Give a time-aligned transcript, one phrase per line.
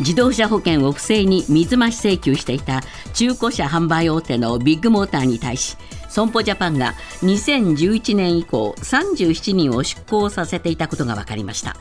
[0.00, 5.76] 自動車保険を不正に水増し請求していた中古車販売大手のビッグモーターに対し
[6.08, 11.76] 損保ジャパンが2011年以降37人を出向させていたことが分かりました。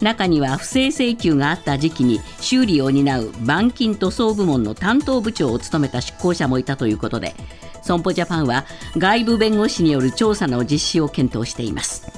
[0.00, 7.34] 中には不正請求があった時期に修理を担う板金塗装部門の担当部長を務めた出向者もいたということで
[7.82, 8.64] 損保ジャパンは
[8.96, 12.10] 外部弁護士による調査の実施を検討しています。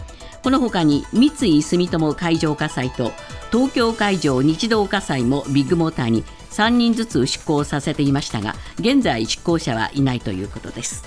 [0.42, 3.12] この他に三井住友海上火災と
[3.52, 11.04] 東京海上日動火災もビッグモーターに3人ずつ出向させていましたが現在出向者はいないということです。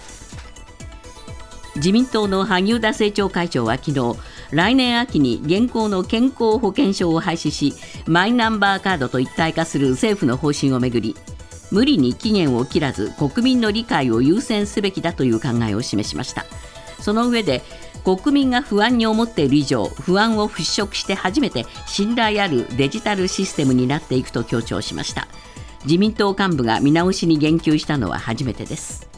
[1.78, 4.16] 自民党の萩生田政調会長は昨日
[4.52, 7.74] 来年秋に現行の健康保険証を廃止し
[8.06, 11.16] マイナンバーカードと一体化する政府の方針をめぐり
[11.72, 16.46] 無理に期限を切らず国民の理解を優先すべきだという考えを示しました。
[17.02, 17.62] その上で
[18.06, 25.28] 国民が不安に思っている以上不安を払拭して初めて信頼あるデジタルシステムになっていくと強調しました。
[25.86, 29.10] 自民党幹部が見直しに言及したのは初めてです。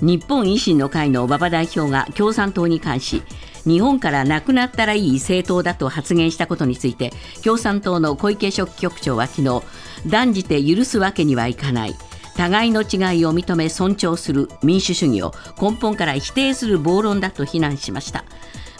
[0.00, 3.22] 日本維新の会の馬場代表が共産党に関し
[3.64, 7.12] 日本からなくなったらいい政党だと発言したことについて
[7.44, 9.62] 共産党の小池書記局長は昨日
[10.08, 11.94] 断じて許すわけにはいかない。
[12.36, 18.24] 互いの違いを認め尊重する民主主義を根本から否定する暴論だと非難しました。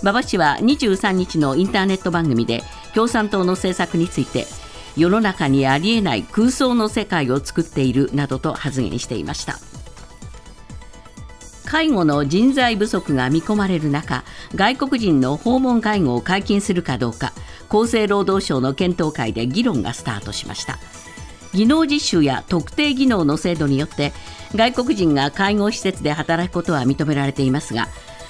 [0.02, 2.62] 馬場氏は23日のインターネット番組で
[2.94, 4.46] 共産党の政策について
[4.96, 9.58] 世の中にありえない空想の世界を作っているなどと発言していました。
[11.64, 14.24] 介護の人材不足が見込まれる中
[14.54, 17.32] 外国人の訪問介護を解禁するかどうか
[17.70, 20.78] 厚生労働省の検討会で議論がスタートしました。
[21.52, 24.12] 技能実習や特定技能の制度によって
[24.54, 27.88] 外国人が介護施設で働くことは認められていますが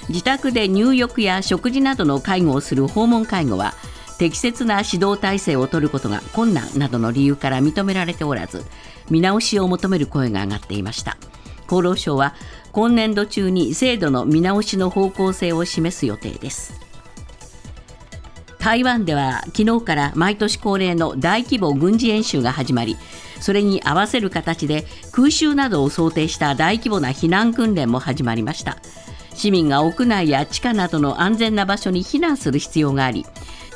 [0.09, 3.73] 自宅で入浴や食事などの介護をする訪問介護は
[4.17, 8.63] 適切な指導体制を取ることが困難などの理由から認められておらず
[9.09, 11.17] 見直しを求める声が上がっていました。
[11.67, 12.35] 厚労省は
[12.71, 16.79] 今年度中に制度の見直しの方向性を示す予定です。
[18.63, 22.95] 台湾では昨日から毎年恒例の大規模軍事演習が始まり
[23.41, 28.77] それに合わせる形で空襲などを想定した大規模な避難訓練も始まりました。
[29.35, 33.25] 市民が屋内や地下などの安全な場所に避難する必要があり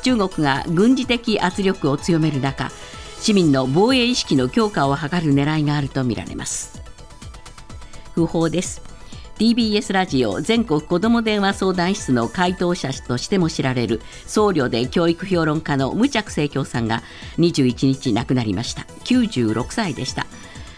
[0.03, 2.71] 中国が軍事的圧力を強める中
[3.19, 6.81] 市民の防衛意識の強化を図る狙いがあるとみられます。
[8.15, 8.86] 訃報です。
[9.37, 17.03] TBS ラジオ全国子ども電話相談室の回答者としても知られる僧侶で教育評論家の無着清京さんが
[17.37, 18.81] 21日亡くなりました。
[19.03, 20.25] 96歳でした。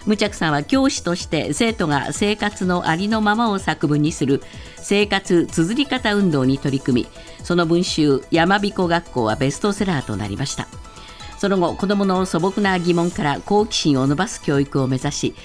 [0.06, 4.42] 無着さんは教師として生徒が生活のありのままを作文にする
[4.76, 7.08] 生活綴り方運動に取り組み
[7.44, 10.68] その文集「山彦学校」はベストセラーとなりました。
[11.38, 15.36] その後子どもの素朴な疑問から好奇心を伸ばす教育を目指し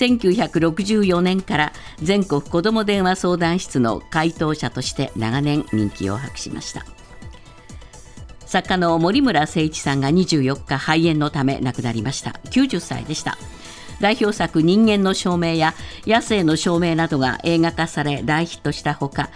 [0.00, 1.72] 1964年から
[2.02, 6.86] 全国子ども電話相談室の回答者として長年人気を博しました。
[8.46, 12.30] 作家の森村誠一さんが24日肺炎のため亡くなりました。
[12.46, 13.36] 90歳でした。
[14.00, 15.74] 代表作「人間の証明」や
[16.06, 19.28] 「野生の証明」などが映画化され大ヒットしたほか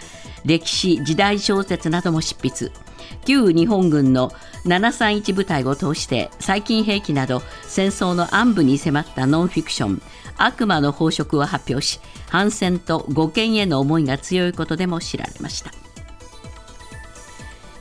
[0.43, 2.71] 歴史時代小説なども執筆。
[3.25, 4.31] 旧日本軍の
[4.65, 10.01] 731部隊を通して最近兵器など戦争の暗部に迫ったノンフィクション
[10.37, 11.99] 悪魔の宝飾を発表し
[12.29, 15.71] 反戦と護憲への思いが強いことでも知られました。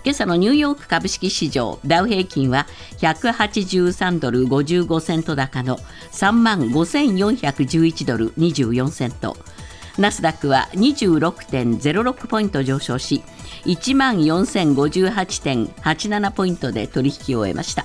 [0.05, 2.67] 今朝のニューヨーク株式市場ダウ平均は
[2.99, 5.79] 183ドル55セント高の
[6.13, 9.35] 3万5411ドル24セント。
[9.99, 13.23] ナスダックは26.06ポイント上昇し
[13.65, 17.85] 1万4058.87ポイントで取引を終えました。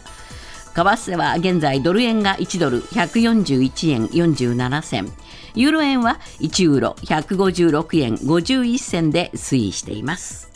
[0.73, 5.11] 為替は現在ドル円が1ドル141円47銭。
[5.55, 10.51] ユーロ円は1ユーロ156円51銭で推移しています。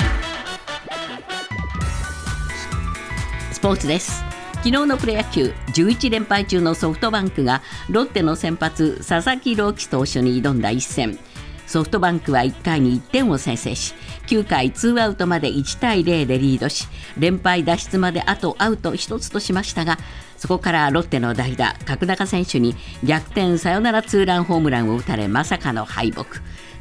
[3.51, 4.23] スポーツです。
[4.63, 11.19] 昨日のプロ野球11連敗中のソフトバンクがロッテの先発佐々木朗希投手に挑んだ一戦。
[11.65, 13.93] ソフトバンクは1回に1点を先制し
[14.27, 16.87] 9回ツーアウトまで1対0でリードし
[17.17, 19.97] 連敗脱出まであとアウト1つとしましたが
[20.37, 26.25] そこからロッテの代打角中選手に逆転サヨナラツーランホームランを打たれまさかの敗北。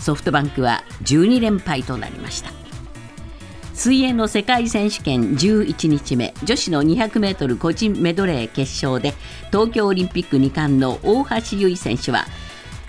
[0.00, 2.50] ソフトバンクは12連敗となりました。
[3.72, 9.14] 水泳の世界選手権11日目女子の 200m 個人メドレー決勝で
[9.52, 12.26] 東京オリンピック2冠の大橋悠依選手は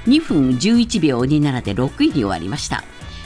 [0.05, 2.83] 2分11秒27で6位に終わりました。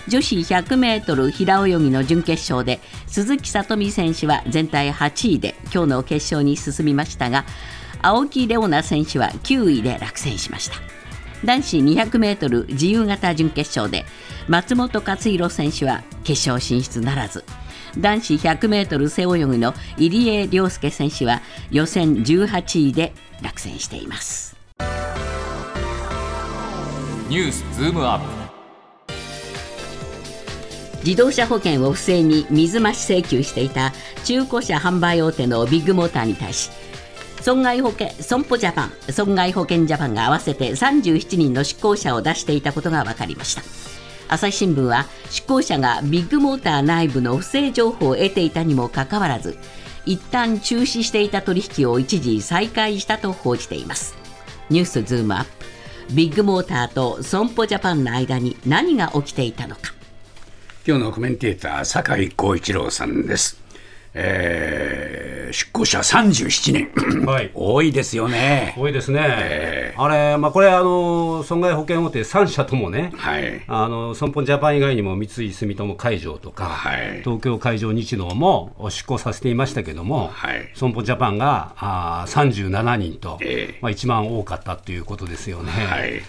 [0.07, 7.43] 女子 100m 平泳ぎの準決勝で鈴木聡美選手は全体8位で今日の決勝に進みましたが
[8.01, 10.75] 青木玲緒樹選手は9位で落選しました。
[11.45, 14.05] 男子 200m 自由形準決勝で
[14.47, 17.43] 松本克弘選手は決勝進出ならず。
[17.97, 21.41] 男子 100m 背泳ぎの入江陵介選手は
[21.71, 24.55] 予選18位で落選しています。
[27.29, 28.25] ニュースズームアップ。
[31.03, 33.91] 自動車保険を不正に水増し請求していた
[34.23, 36.69] 中古車販売大手のビッグモーターに対し
[37.41, 43.61] 損害保険損保ジャパン損害保険ジャパンが合わせて37人の出向者を出していたことが分かりました。
[44.29, 49.57] 朝日新聞は出向者がビッグモーター内部の不正情報を得ていたにもかかわらず
[50.05, 54.15] 一旦中止していた取引を一時再開したと報じています。
[54.69, 55.66] ニュースズームアップ。
[56.11, 59.93] ビッグモーターと損保ジャパンの間に何が起きていたのか。
[60.87, 63.61] 今日のコメンテーター酒井光一郎さんです。
[64.19, 68.73] えー、出向者37年、はい、 多いですよね。
[68.77, 69.21] 多いですね。
[69.23, 85.71] えー、あれ、まあ、これあの、損害保険大手3社ともね、はい、あの損保ジャパン以外にも三井住友海上とか、はい、東京海上日動も出向させていましたけども、はい、損保ジャパンがあ37人と、えー、まあ、一番多かったということですよね。
[85.71, 86.21] はい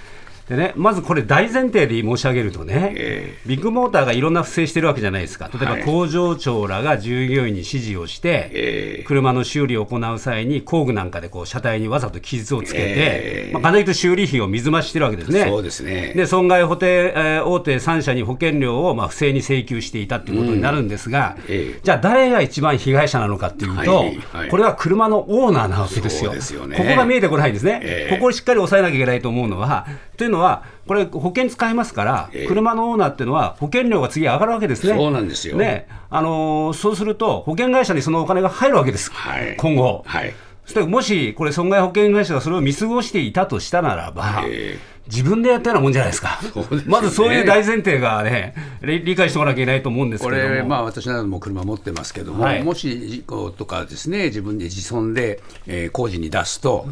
[0.49, 16.15] でね、まずこれ、大前提で申し上げるとね、えー、ビッグモーターがいろんな不正してるわけじゃないですか、例えば工場長らが従業員に指示をして、えー、車の修理を行う際に工具なんかでこう車体にわざと傷をつけて、えー、まあ、かなりと修理費を水増ししてるわけですね、そうですね。
[16.15, 29.87] で損害補填、えー、大手3社に保険料をまあ不正に請求していたということになるんですが、うん、じゃあ、誰が一番被害者なのかっていうと、はいはい、これは車のオーナーなわけですよ、すよね、ここが見えてこないんですね、ここをしっかり抑えなきゃいけないと思うのは、
[30.17, 34.97] というのは、これ、保険使えますから、えー、車のオーナーっていうのは、保険料が次上がるわけですね。
[34.97, 35.57] そうなんですよ。
[35.57, 40.05] ね、あのー、そうすると、保険会社にそのお金が入るわけです、はい、今後。
[40.07, 40.35] はい。
[40.65, 56.87] そもし、これ、損害保険会社がそれを見過ごしていたとしたならば、えー自分でやったようなもんじゃないですか、すね、まずそういう大前提がね、理解しておかなきゃいけないと思うんですけどこれ、まあ、私なども車持ってますけども、はい、もし事故とかですね、自分で自損で、えー、工事に出すと、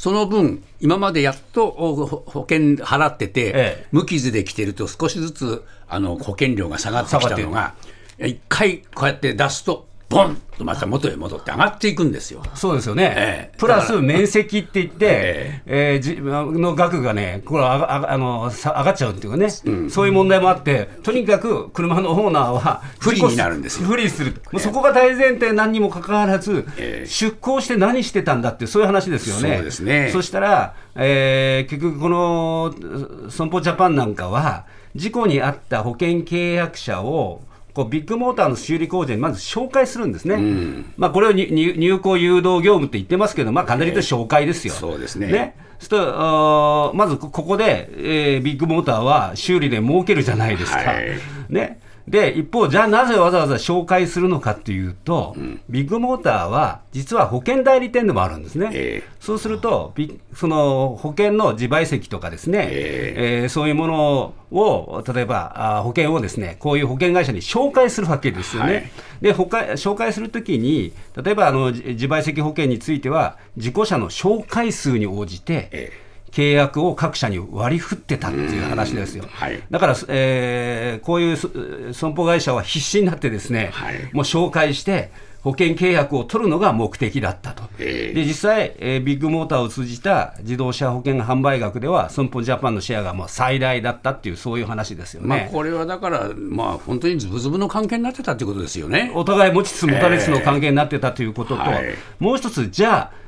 [0.00, 7.74] その分、今までやっと保険払ってて、ええ、無傷で来てると、少しずつあの保険料が下がってきたのが、
[8.18, 12.42] 一回こうやって出すと、ボンとまた元へ戻って上がっていくんですよ。
[12.54, 13.14] そうですよね。
[13.16, 16.16] えー、プラス面積って言って、えー、えー、じ
[16.60, 23.86] の額がね、これあがあの上がっちゃうっていうかね、うん、そういう問題もあって、とにかく車のオーナーは不利になるんですよ。
[23.86, 24.34] 不利する。
[24.50, 29.58] もうそこが大前提何にもかかわらず、えー、出向して何してたんだってそういう話ですよね。
[29.58, 30.10] そうですね。
[30.12, 34.66] そしたら、えー、結局この損保ジャパンなんかは、
[34.96, 37.42] 事故に遭った保険契約者を
[37.74, 44.74] こうビッグモーターの修理工場にまず紹介するんですね、うん、まあ、これを入庫誘導業務って言ってますけど、まあ、かなりと紹介ですよ。
[44.74, 45.28] えー、そうですね。
[45.28, 45.56] ね。
[45.88, 50.78] とまずここで、えー、ビッグモーターは修理で儲けるじゃないですか。
[50.78, 58.68] はい、ねで、一方、じゃあなぜわざわざ紹介するのかっていうと、うん、ビッグモーターは、実は保険代理店でもあるんですね。
[58.72, 59.94] えー、そうすると、
[60.34, 68.72] その保険の自賠責とかですね、えー、えー、そういうものを、例えばあ保険をですね、こういう保険会社に紹介するわけですよね。
[68.72, 68.90] はい、
[69.20, 79.24] で紹介するときに、例えばあの自賠責保険については、事故車の紹介数に応じて、えー契約を各社に割り振ってたっていう話ですよ。
[79.28, 85.10] はい、だから、えー、こういう損保会社は必死になってですね、はい、もう紹介して、
[85.42, 99.12] 保険契約を取るのが目的だったと、で実際、えー、ビッグモーターを通じた自動車保険販売額では、損保ジャパンのシェアがもう最大だったっていう、そういう話ですよね、まあ、これはだから、まあ、本当にずぶずぶの関係になってたっていうことですよね。
[99.14, 103.19] お互い持ちつ持たれつの関係になってたということと、えーはい、もう一つ、じゃあ、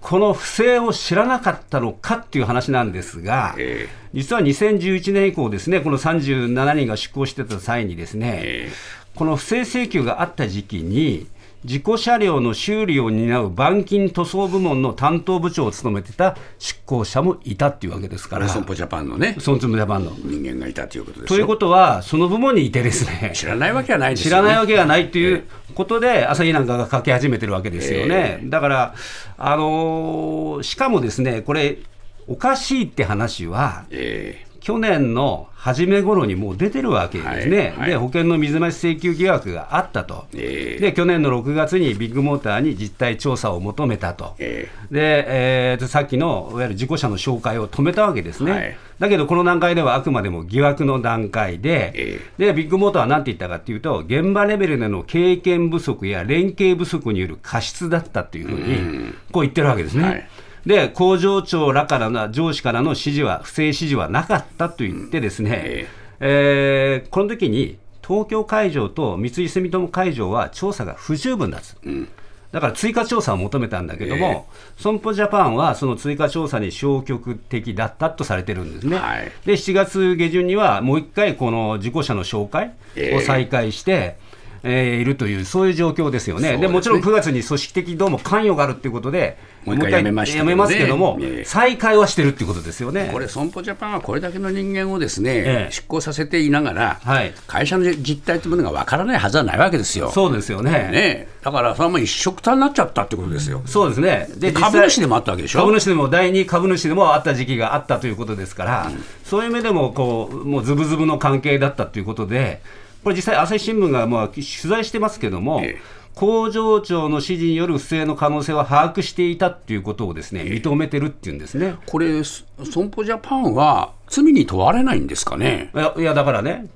[0.00, 11.26] この不正を知らなかったのかっていう話なんですが、えー、実は2011年以降、ですねこの37人が出向してた際に、ですね、えー、この不正請求があった時期に、
[11.64, 20.12] 事故車両の修理を担う板金塗装部門の担当部長を務めてた出向者もいたっていうわけですから、損保ジャパンのね、損保ジャパンの。
[20.24, 28.38] 人間がいたということですということは、その部門にいてですね、知らないわけはないですよ、ね、知らないわけがないということで、朝日なんかが書き始めてるわけですよね。
[28.42, 28.94] えー、だから、
[29.36, 31.78] あのー、しかもですね、これ、
[32.26, 60.28] おかしいって話は、えー去年の初め頃にもう出てるわけですね、はいはい、で保険の水増し請求疑惑があったと、えー、で去年の6月にビッグモーターに実態調査を求めたと、えー、でえー、さっきのいわゆる事故車の紹介を止めたわけですね、はい、だけどこの段階ではあくまでも疑惑の段階で、えー、でビッグモーターは何て言ったかというと、現場レベルでの経験不足や連携不足による過失だったというふうに、こう言ってるわけですね。
[60.66, 65.88] で工場長らからの上司からの指示は、不正指示はなかったと言って、ですね、え
[66.20, 67.04] え。
[67.06, 71.64] ー、この時に東京会場と三井住友会場は調査が不十分だと。
[71.84, 72.08] うん。
[72.52, 78.98] だから追加調査を求めたんだけども、えー、損保ジャパンはその追加調査に消極的だったとされてるんですね。
[78.98, 82.72] はい、で7月下旬にはもう一回この事故車の紹介
[83.14, 84.29] を再開して、えー
[84.62, 93.10] えー、いるという、そういう状況ですよね、で、ね、もちろん9月に組織的どうも関与があるということで、もう一回やめまやめますけども、再開はしてるっていうことですよね。
[93.12, 100.10] これ、損保ジャパンはこれだけの人間をですね、ええ、執行させていながら、はい、会社の実態というものがわからないはずはないわけですよ。
[100.10, 100.70] そうですよね。
[100.70, 101.28] ね。
[101.42, 103.62] だから、それはもう一緒くたになっちゃったってことですよ。
[103.66, 104.28] そうですね。
[104.36, 105.60] で株主でもあったわけでしょ？
[105.60, 112.62] 株主でも、第2株主でもあった時期があったということですから、うん、そういう目でもこう、もうずぶずぶの関係だったということで、
[113.02, 115.80] これ実際、朝日新聞がまあ取材してますけども、ええ、
[116.14, 121.76] 工場長の指示による不正の可能性を把握していたっていうことをですね、認めてるっていうんですね。
[121.86, 125.70] これ、損保ジャパンは罪に問われないんですかね？
[125.96, 126.66] いやだからね、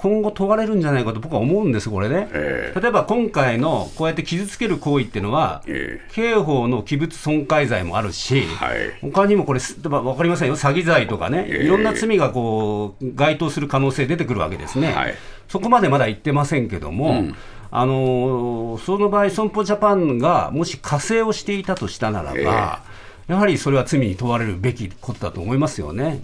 [0.00, 14.90] 今後問われるんじゃないかと僕は思うんです、これね、えー、例えば今回のこうやって傷つける行為っていうのは、えー、刑法の器物損壊罪もあるし、はい、他にもこれ、分かりませんよ、詐欺罪とかね、いろんな罪がこう該当する可能性出てくるわけですね。
[14.94, 15.14] はい。
[15.48, 17.34] そこまでまだ言ってませんけども、うん、
[17.70, 26.22] あのその場合、損保ジャパンがもし加勢をしていたとしたならば、えー、やはりそれは罪に問われるべきことだと思いますよね。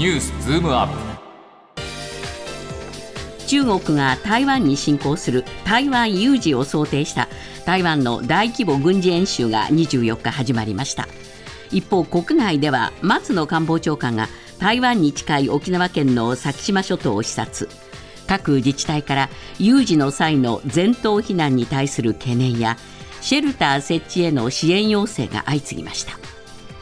[0.00, 0.94] ニュースズームアップ。
[3.46, 7.28] 中国が台湾に侵攻する台湾有事を想定した
[7.66, 11.06] 台湾の大規模軍事演習が24日始まりました。
[11.70, 17.68] 一方国内では松野官房長官が台湾に近い沖縄県の先島諸島を視察。
[18.26, 19.28] 各自治体から
[19.58, 22.78] 有事の際の全島避難に対する懸念や
[23.20, 26.18] シェルター設置への支援要請が相次ぎました。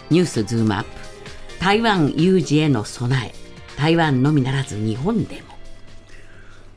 [0.08, 1.07] ニュースズームアップ。
[1.60, 3.34] 台湾有事への備え
[3.76, 5.58] 台湾のみならず日本でも。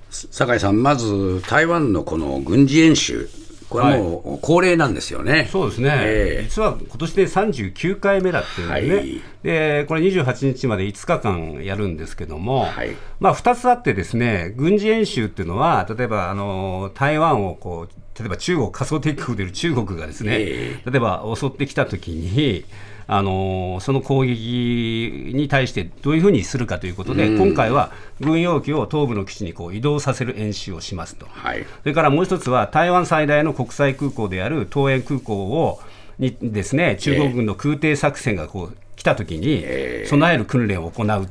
[0.09, 3.29] 酒井さんまず台湾のこの軍事演習
[3.69, 22.65] これはもう恒例なんですよね、はい、そうですね、えー、実は今年で39回目だっていうね、はい、でこれ28日まで5日間やるんですけども、はい、まあ、2つあってですね軍事演習っていうのは例えばあの台湾をこう例えば中国仮想敵国でいる中国がですね、えー、例えば襲ってきたときに
[23.07, 35.79] あのその攻撃に対してどういうふうにするかということで、今回は軍用機を東部の基地にこう移動させる演習をしますと、はい、それからもう一つは台湾最大の国際空港である東園空港を
[36.19, 39.65] にですね中国軍の空挺作戦がこう来たときに
[40.05, 41.25] 備える訓練を行う、は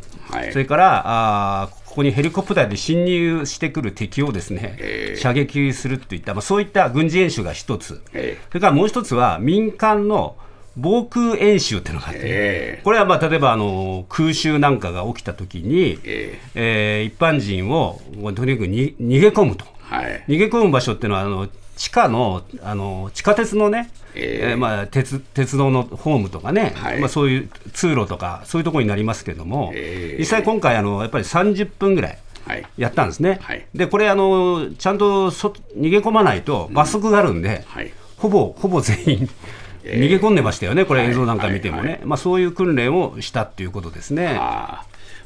[0.47, 10.37] い、それからあここにヘリコプターで侵入してくる敵をですね、射撃するといった、まあ、そういった軍事演習が一つ、それからもう一つは民間の
[10.77, 18.01] 防空演習っていうのがあって、えー、これはまあ例えばあの空襲なんかが起きたときに、えー、えー、一般人を
[18.35, 32.19] とにかくに逃げ込むと、はい、逃げ込む場所っていうのはあの地下のあの地下鉄のね、えー、えー、まあ、鉄鉄道のホームとかね、はい、まあ、そういう通路とかそういうところになりますけれども、えー、実際今回あのやっぱり30分ぐらい。
[32.77, 39.29] やったんですね、はい、でこれあの、ちゃんとそ逃げ込まないと罰則があるんで、うんはい、ほぼほぼ全員
[39.85, 44.39] 逃げ込んでましたよね、これ、映像なんか見てもね、まあ、そういう訓練をしたっていうことですね。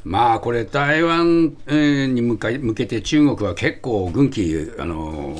[0.05, 5.35] まあこれ、台湾に向か向けて中国は結構、軍機、あの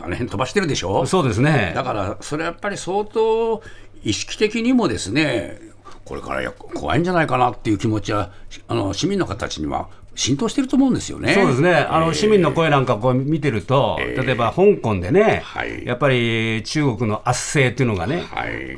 [0.00, 1.72] あの辺飛ばしてるでしょ、そうですね。
[1.74, 3.62] だから、それやっぱり相当、
[4.04, 5.58] 意識的にもですね、
[6.04, 8.30] これから怖いんじゃないかなっていう気持ちは、
[8.68, 11.34] あの市民の方たちには浸透してると思うんですよね。
[11.34, 11.74] そうですね。
[11.74, 15.44] あの、市民の声なんかこう見てると、例えば香港でね、
[15.84, 18.24] やっぱり中国の圧政っていうのがね、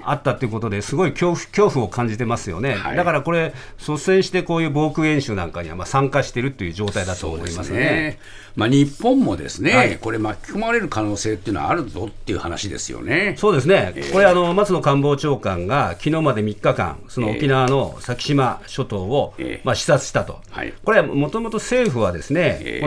[0.04, 2.76] あったっていうことですごい恐怖恐怖を感じてますよね。
[2.96, 8.18] だからこれ率先してこういう防空演習なんかにはまあ参加しているという状態だと思いますね。
[8.58, 13.36] まあ、日本もですね、はい、これ、巻き込まれる可能性っていうのはあるぞっていう話ですよね。
[13.38, 22.86] そうですね、えー、これあの、松野官房長官が昨日まで3日間、その沖縄の先島諸島を、えー、まあ、視察したと、はい、これはもともと政府はですね、えー、こ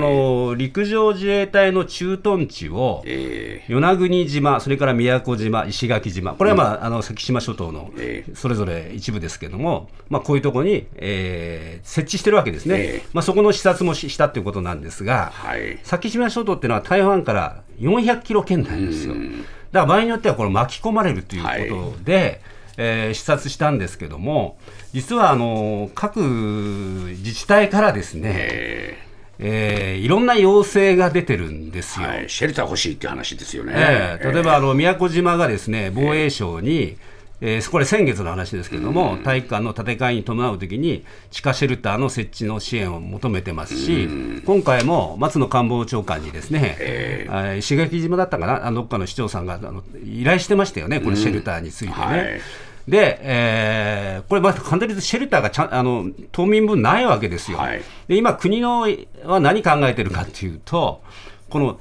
[0.49, 7.91] の陸上自衛隊の駐屯地を、与那国島、それから宮古島、石垣島、これは、まあ、うん、あの先島諸島の
[8.33, 15.29] それぞれ一部ですけれども、まあ、こういうところに、えー、設置してるわけですね、まあ、そこの視察もしたということなんですが。
[15.35, 15.77] はい。
[15.83, 19.13] 先島諸島っていうのは台湾から400キロ圏内ですよ。
[19.13, 19.25] だか
[19.71, 22.39] ら場合によってはこれ巻き込まれるということで、はい、
[22.77, 24.57] えー、視察したんですけども、
[24.93, 28.97] 実はあの各自治体からですね、
[29.39, 33.73] えー、いろんな要請が出てるんですよ、はい、シェルター欲しいっていう話ですよね。
[33.75, 36.97] えー、例えばあの宮古島がですね防衛省に、
[37.41, 44.07] えー、これ先月の話ですけれども、体育館の建て替えに伴うときに、地下シェルターの設置の支援を求めてますし、
[44.45, 51.93] 今回も松野官房長官にですね、えー、石垣島だったかな、どっかの市長さんがあの依頼してましたよね、これ、シェルターについてね。
[51.93, 52.41] はい。
[52.87, 57.57] で、えー、これ、ま簡単にシェルターがちゃんあの島民分ないわけですよ。
[57.57, 58.87] はい、で今、国の
[59.23, 61.01] は何考えてるかっていうと、
[61.49, 61.79] この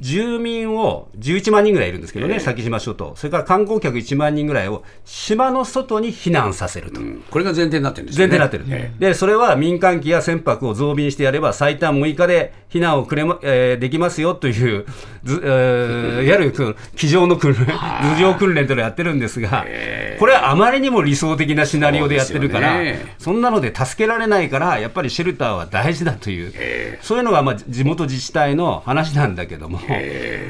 [0.00, 8.26] 住民を11万人ぐらいいるんですけどね、えー、先島諸島、それから観光客1万人ぐらいを島の外に避難させると、うん、これが前提になってるんですね。
[8.26, 14.86] 前提になってる、えー、でそれは民間機や船舶を増便してやれば、最短6日で避難をくれ、えー、できますよという、
[15.24, 22.76] ずえー、いわゆる机上の訓練、頭上訓練というのをやってるんですが、えー、これはあまりにも理想的なシナリオでやってるから、
[23.18, 29.79] そ、ね,、んなので助けられないから、やっぱりシェルターは大事だという、えー、そういうのがまあ地元自治体の話なんだけども。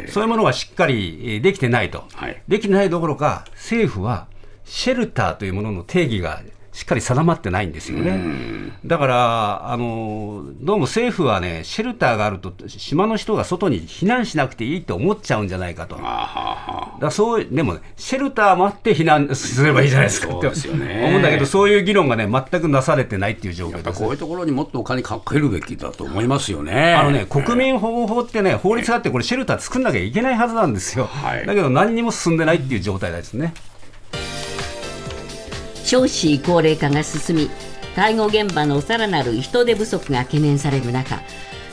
[0.08, 4.28] そういうものがしっかりできてないと、はい、できてないどころか、政府は
[4.64, 6.40] シェルターというものの定義が
[6.72, 8.72] しっかり定まってないんですよね。
[8.84, 15.96] だからあの、どうも政府はね、シェルターがあると、島の人が外に避難しなくていいと思っちゃうんじゃないかと。
[17.00, 26.94] だそうでも、ね、シェルターもあって避難すればいいじゃないですかって思うんだけど、そういう議論がね、全くなされてないっていう状況です、こういうところにもっとお金かけるべきだと思いますよね。
[26.94, 31.06] あのね、国民保護法ってね、法律があって、これ、シェルター作んなきゃいけないはずなんですよ。
[31.06, 33.54] はい、だけど、何にも進んでないっていう状態ですね。
[35.90, 37.50] 少子高齢化が進み
[37.96, 41.20] 介護現場のさらなる人手不足が懸念される中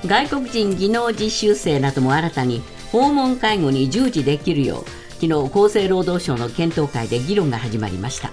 [0.07, 4.85] 外国人技能実習生なども新たに訪問介護に従事できるよう
[5.21, 8.31] 昨日厚生労働省の検討会で議論が始まりました。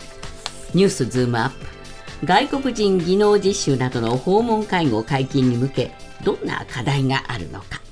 [0.72, 2.26] ニュースズームアップ。
[2.26, 5.92] 外国人技能実習などの訪問介護解禁に向け
[6.24, 7.83] どんな課題があるのか。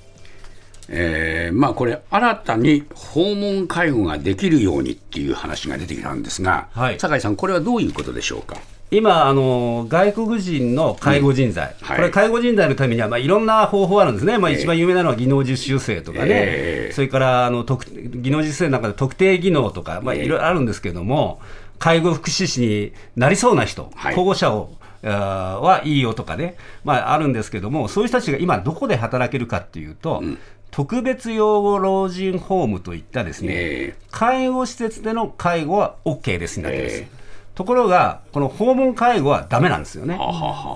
[0.94, 8.58] えーまあ、これ、新たに訪問介護ができるようにっていう話が出てきたんですが、はい、酒井さん、これはどういうことでしょうか？
[8.90, 11.86] 今あの、外国人の介護人材、うん。
[11.86, 21.40] はい、これ、介護人材のためには、まあ、いろんな方法あるんですね、まあ、一番有名なのは技能実習生とかね、えー、それからあの特技能実習生の中で特定技能とか、まあ、いろいろあるんですけれども、
[21.78, 30.38] 介護福祉士になりそうな人、はい、保護者をはいいよとかね、まあ、あるんですけども、そういう人たちが今、どこで働けるかっていうと、うん、
[30.72, 36.56] 特別養護老人ホームといったですね、えー、介護施設での介護は OK です。
[36.56, 36.96] になってます。
[36.96, 37.21] えー
[37.54, 40.18] ところが、この訪問介護はだめなんですよね。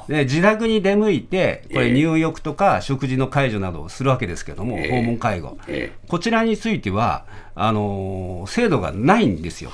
[0.08, 9.70] で自宅に出向いて、これ、入浴とか食事の介助などをするわけですけれども、えー、訪問介護、えー、こちらについては、あのー、制度がないんですよ、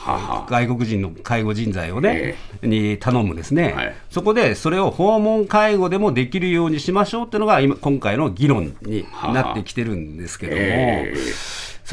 [0.48, 10.62] 外国人の介護人材をね、えー、に頼むですね、はい、そこでそれを訪問介護でもできるようにしましょうっていうのが今、今回の議論になってきてるんですけども。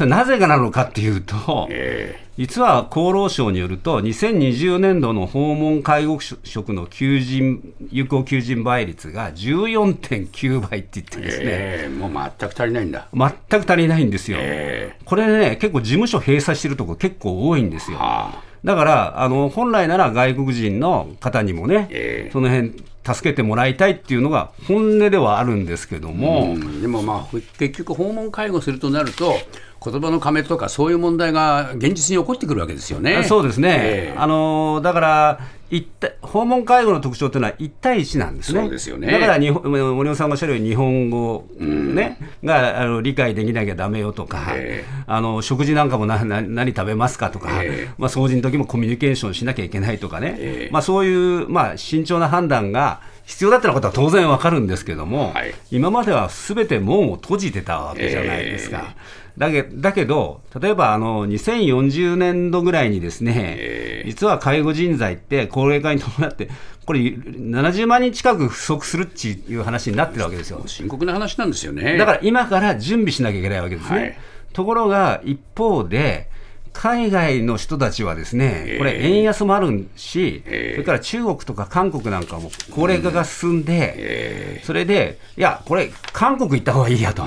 [0.00, 13.08] それなぜがなのかっていうと、えー、実は厚労省によると、2020年度の訪問介護職の求人有効求人倍率が14.9倍って言ってですね、えー、もう全く足りないんだ。
[13.12, 14.38] 全く足りないんですよ。
[14.40, 17.98] えー、これね、結構事務所閉鎖してるところ結構多いんですよ。
[17.98, 18.42] はあ。
[18.64, 22.72] だからあの本来なら外国人の方にもね、えー、その辺
[23.04, 29.34] 助けてもらいたいっていうのが本音ではあるんですけども、でもまあ結局訪問介護するとなると
[29.82, 33.24] 言葉の壁とかそういう問題が現実に起こってくるわけですよね。
[33.24, 35.40] そうですね、えー、あのだから
[35.70, 38.60] 一対訪問介護の特徴というのは1対1なんですね。
[38.60, 39.10] そうですよね。
[39.10, 58.96] だから日本森尾さんがおっしゃるように日本語、ね、うん、があの理解できなきゃだめよとか、えー、あの食事なんかもなな何食べますかとか、えー、まあ、掃除の時もコミュニケーションしなきゃいけないとかね、えー、まあ、そういう、まあ、慎重な判断が必要だったことは当然わかるんですけども、はい、今まではすべて門を閉じてたわけじゃないですか。
[59.40, 66.50] だけだけど、例えばあの2040年度ぐらいにですね、実は介護人材って高齢化に伴って、
[66.84, 70.62] これ、70万人近く不足するっていう話になってるわけですよ。
[70.66, 71.96] 深刻な話なんですよね。
[71.96, 73.98] だから今から準備しなきゃいけないわけですね。
[73.98, 74.18] はい、
[74.52, 76.29] ところが一方で、
[76.72, 87.24] 海外の人たちはですね、これ、円安もあるし、それから中国とか韓国なんかも高齢化が進んで、それで、いや、これ、韓国行った方がいいやと、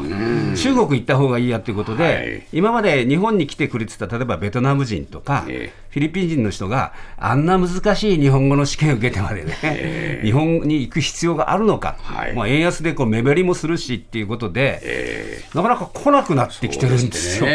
[0.56, 11.98] 中国行った方がいいやということで、今まで日本に来てくれてた、例えばベトナム人とか、フィリピン人の人が、あんな難しい日本語の試験を受けてまでね、日本に行く必要があるのか、
[12.36, 17.48] まあ、円安でこう目減りもするしっていうことで、なかなか来なくなってきてるんですよ。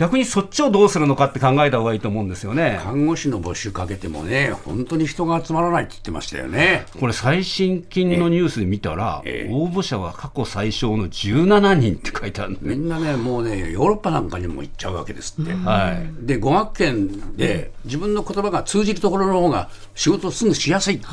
[0.00, 2.80] 逆にそっちをどうするのかって考えた方がいいと思うんですよね。
[2.82, 6.86] 看護師の募集かけてもね、本当に人が集まらないって言ってましたよね。
[6.98, 21.04] これ、最新近のニュースで見たら、応募者は過去最小の17人って書いてある、ね、みんなね、もうね、ヨーロッパなんかにも行っちゃうわけですって、はい、で語学圏で自分の言葉が通じるところの方が仕事すぐしやすいって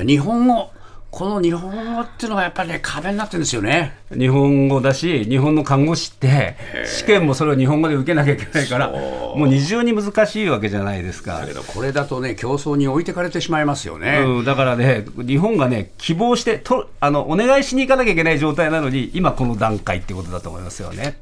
[0.00, 0.06] いう。
[0.06, 0.70] 日本語
[1.12, 3.98] この日本語っていうのがやっぱりね壁になってるんですよね。
[4.10, 11.40] 日本語だし日本の看護師って試験もそれを日本語で受けなきゃいけないからもう二重に難しいわけじゃないですか。
[11.40, 21.18] だけどこれだとね競争に置いてかれてしまいますよね、うん、だからね日本がね希望してとあのお願いしに行かなきゃいけない状態なのに今この段階ってことだと思いますよね